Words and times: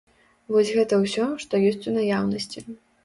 Вось 0.53 0.71
гэта 0.77 0.99
ўсё, 1.03 1.27
што 1.43 1.53
ёсць 1.73 1.85
у 1.93 1.93
наяўнасці. 1.99 2.65